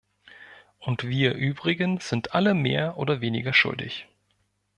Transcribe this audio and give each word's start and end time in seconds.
Und 0.79 1.03
wir 1.03 1.35
übrigen 1.35 1.99
sind 1.99 2.33
alle 2.33 2.55
mehr 2.55 2.97
oder 2.97 3.21
weniger 3.21 3.53
schuldig. 3.53 4.07